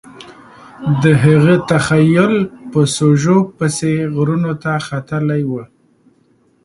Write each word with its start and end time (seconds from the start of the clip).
د 1.01 1.03
هغه 1.23 1.55
تخیل 1.69 2.33
په 2.71 2.79
سوژو 2.95 3.37
پسې 3.57 3.93
غرونو 4.15 4.51
ته 4.63 4.71
ختلی 4.87 5.41
و 5.49 5.51